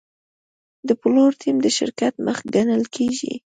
د 0.87 0.89
پلور 1.01 1.31
ټیم 1.41 1.57
د 1.61 1.67
شرکت 1.77 2.13
مخ 2.25 2.37
ګڼل 2.53 2.83
کېږي. 2.95 3.33